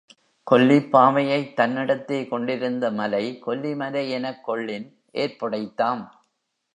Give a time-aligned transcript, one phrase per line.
[0.47, 4.87] கொல்லிப் பாவையைத் தன்னிடத்தே கொண்டிருந்த மலை கொல்லி மலை எனக் கொள்ளின்
[5.13, 6.03] ஏற்புடைத்தாம்.